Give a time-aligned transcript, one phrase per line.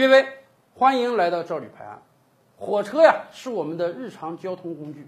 [0.00, 0.26] 列位，
[0.72, 2.00] 欢迎来到赵李拍案。
[2.56, 5.06] 火车呀，是我们的日常交通工具。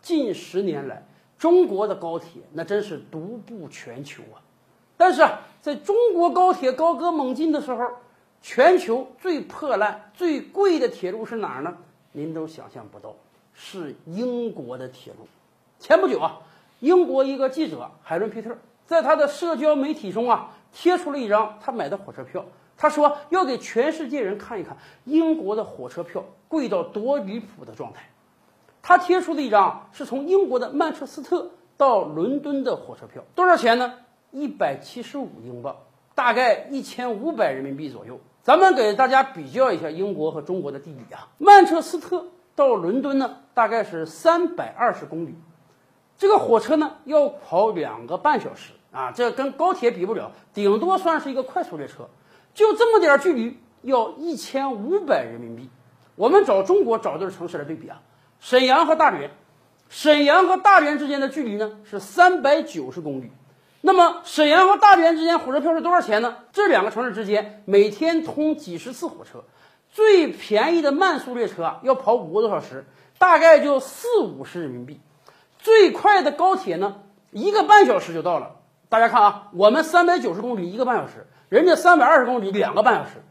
[0.00, 1.04] 近十年来，
[1.38, 4.40] 中国的高铁那真是独步全球啊。
[4.96, 7.86] 但是啊，在中国高铁高歌猛进的时候，
[8.40, 11.76] 全球最破烂、最贵的铁路是哪儿呢？
[12.12, 13.14] 您都想象不到，
[13.52, 15.28] 是英国的铁路。
[15.78, 16.40] 前不久啊，
[16.78, 22.46] 英国一个记者海伦·皮特在他的社交媒体中啊，贴出了一张他买的火车票。
[22.80, 28.08] 他说要给全世界人看一看英国的火车票贵到多离谱的状态。
[28.80, 33.98] 他贴出的一张是从英国的曼彻斯特到伦敦的火车票，多少钱呢？
[34.30, 35.76] 一百七十五英镑，
[36.14, 38.18] 大概一千五百人民币左右。
[38.42, 41.28] 咱们给大家比较一下英国和中国的地理啊。
[41.36, 45.34] 曼彻斯特到伦敦呢，大概是三百二十公里，
[46.16, 52.08] 这个火车呢要跑两个半小时啊，这跟高铁比不了，顶多算是一个快速列车。
[52.54, 55.68] 就这么点距离，要一千五百人民币。
[56.16, 58.02] 我们找中国找对城市来对比啊，
[58.40, 59.30] 沈阳和大连，
[59.88, 63.30] 沈阳和大连之间的距离呢是三百九十公里。
[63.80, 66.36] 那么沈阳和大连之间火车票是多少钱呢？
[66.52, 69.44] 这两个城市之间每天通几十次火车，
[69.88, 72.84] 最便宜的慢速列车啊要跑五个多小时，
[73.16, 75.00] 大概就四五十人民币。
[75.58, 76.96] 最快的高铁呢，
[77.30, 78.56] 一个半小时就到了。
[78.90, 81.26] 大家看啊，我们三百九十公里一个半小时。
[81.50, 83.24] 人家三百二十公里两个半小时，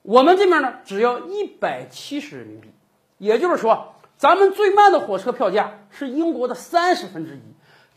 [0.00, 2.70] 我们这边呢只要一百七十人民币，
[3.18, 7.40] 也就是说，咱们最慢的火车票价是英国的三十分之一，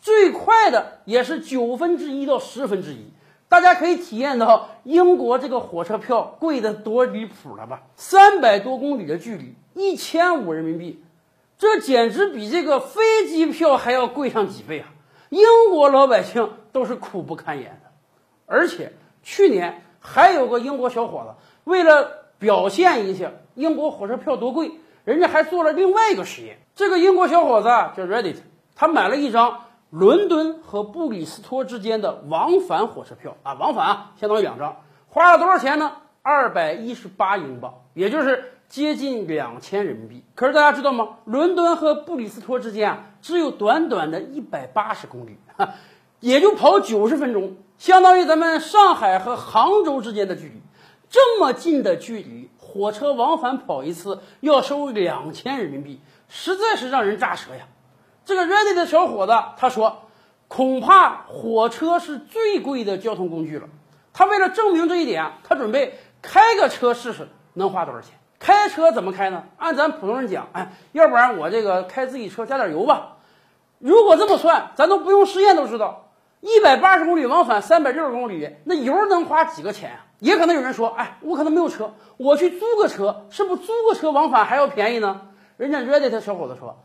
[0.02, 3.14] 最快的也是九分之一到十分之一。
[3.48, 7.84] 大家可以体验到英国这个火车票贵的多离谱了吧？
[7.96, 11.02] 三百多公里的距离，一千五人民币，
[11.58, 14.92] 这简直比这个飞机票还要贵上几倍啊！
[15.30, 17.92] 英国老百姓都是苦不堪言的，
[18.46, 18.92] 而且。
[19.24, 24.72] 去年还有个英国小伙子，为了表现一下英国火车票多贵，
[25.04, 26.58] 人家还做了另外一个实验。
[26.76, 28.38] 这个英国小伙子叫 Reddit，
[28.76, 34.78] 他买了一张伦敦和布里斯托之间的往返火车票啊，往返啊，相当于两张，
[35.08, 35.92] 花了多少钱呢？
[36.24, 40.24] 二百一十八英镑，也就是接近两千人民币。
[40.36, 41.18] 可是大家知道吗？
[41.26, 45.38] 伦敦和布里斯托之间啊，只有短短的一百八十公里，
[46.20, 47.58] 也就跑九十分钟。
[47.82, 50.62] 相当于咱们上海和杭州之间的距离，
[51.10, 56.00] 这么近的距离，火车往返跑一次要收两千人民币，
[56.30, 57.66] 实在是让人炸舌呀！
[58.24, 60.04] 这个 ready 的小伙子他说，
[60.48, 63.68] 恐怕火车是最贵的交通工具了。
[64.14, 68.14] 他为了证明这一点，他准备开个车试试能花多少钱。
[68.38, 69.46] 开车怎么开呢？
[69.58, 73.18] 按咱普通人讲，哎，要不然我这个开自己车加点油吧。
[73.80, 76.11] 如果这么算，咱都不用试验都知道。
[76.42, 80.06] 一百八十公里往返三百六十公里，那油能花几个钱啊？
[80.20, 85.22] 也可能有人说，哎，我可能没有车，我去租个车，是不是租个车往返还要便宜呢？
[85.58, 86.78] 人家 Reddit 小伙子说，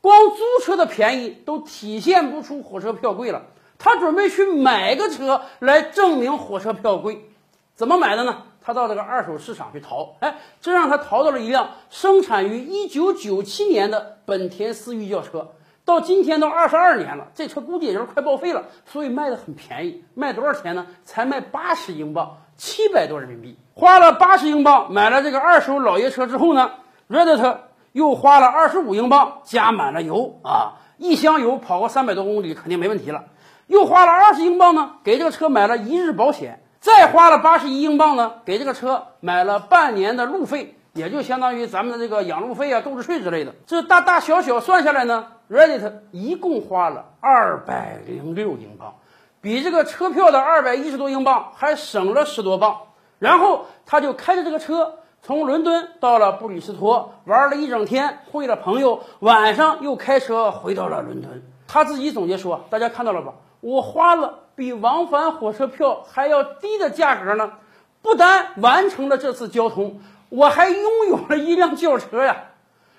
[0.00, 3.42] 光租车的便宜都体现不出火车票贵了，
[3.78, 7.30] 他准备去买个车来证明火车票贵。
[7.74, 8.42] 怎么买的呢？
[8.60, 15.52] 他到这个二手市场去淘，哎，这让他淘到了一辆生产于一九九七年的本田思域轿车。
[15.84, 20.86] 到今天都二十二年了，这车估计也就是快报废了，所以卖的很便宜，卖多少钱呢？
[21.04, 23.58] 才卖八十英镑，七百多人民币。
[23.74, 26.70] 花了八十英镑买了这个二手老爷车之后呢
[27.10, 27.58] ，Reddit
[27.92, 33.24] 又花了二十五英镑加满了油啊，一箱油跑个三百多公里肯定没问题了。
[33.66, 40.78] 又花了二十英镑呢，给这个车买了一日保险，再花了八十一英镑呢，给这个车买了半年的路费。
[40.94, 48.94] 也就相当于咱们的这个养路费啊、购置税之类的，这大大小小算下来呢，Reddit 一共花了二百零六英镑，
[49.40, 52.78] 比这个车票的二百一十多英镑还省了十多镑。
[53.18, 61.42] 然后他就开着这个车从伦敦到了布里斯托，玩了一整天，会了朋友，晚上又开车回到了伦敦。
[61.66, 63.32] 他自己总结说：“大家看到了吧？
[63.60, 67.52] 我花了比往返火车票还要低的价格呢，
[68.00, 70.00] 不单完成了这次交通。”
[70.34, 72.46] 我还拥有了一辆轿车呀！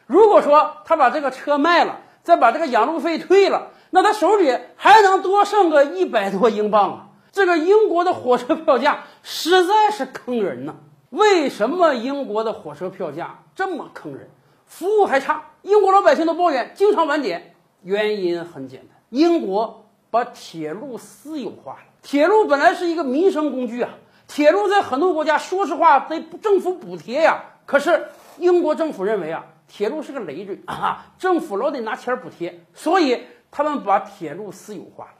[0.08, 7.08] 如果说他把这个车卖了，再把这个养路费退了，那他手里还能多剩个一百多英镑啊！
[7.34, 10.76] 这个英国的火车票价实在是坑人呐！
[11.10, 14.30] 为什么英国的火车票价这么坑人？
[14.66, 17.54] 服务还差，英国老百姓都抱怨经常晚点。
[17.84, 21.80] 原因很简单，英国把铁路私有化了。
[22.02, 23.90] 铁路本来是一个民生工具啊。
[24.28, 27.44] 铁路在很多国家，说实话得政府补贴呀。
[27.66, 35.12] 可是英国政府认为啊，铁路是个累赘啊，政府老得拿钱补贴，所以他们把铁路私有化了。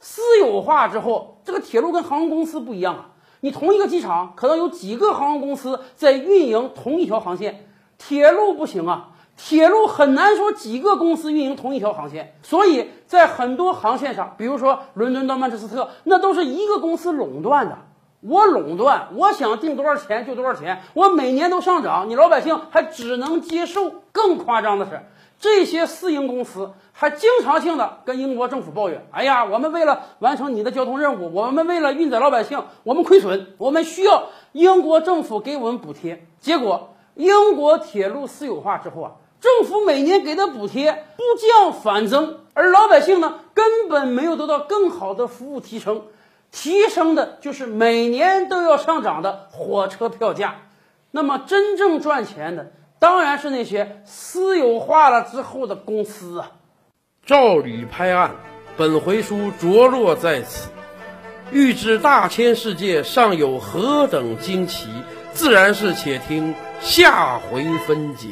[0.00, 3.10] 私有化之后，这个铁路跟航空公司不一样啊，
[3.40, 17.76] 你同一个机场可能有几个航空公司在运营同一条航线，铁路不行啊，铁路很难说几个公司运营同一条航线，所以在很多航线上，比如说伦敦到曼彻斯特，那都是一个公司垄断的。
[18.20, 23.92] 我垄断，我想定多少钱就多少钱，我每年都上涨，你老百姓还只能接受。
[24.10, 25.02] 更夸张的是，
[25.38, 41.22] 这些私营公司还经常性的跟英国政府抱怨：“哎呀，我们为了完成你的交通任务，我们为了运载老百姓，我们亏损，我们需要英国政府给我们补贴。”结果，英国铁路私有化之后啊，政府每年给的补贴不
[41.62, 46.02] 降反增，而老百姓呢，根本没有得到更好的服务提升。
[46.50, 50.56] 提升的就是每年都要上涨的火车票价，
[51.10, 56.52] 那么真正赚钱的当然是那些私有化了之后的公司啊。
[57.24, 58.34] 赵吕拍案，
[58.76, 60.70] 本回书着落在此。
[61.50, 64.88] 欲知大千世界尚有何等惊奇，
[65.32, 68.28] 自然是且听下回分解。